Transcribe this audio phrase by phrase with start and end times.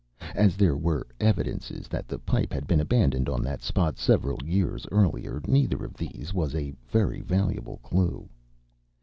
[0.33, 4.87] As there were evidences that the pipe had been abandoned on that spot several years
[4.91, 8.27] earlier, neither of these was a very valuable clue.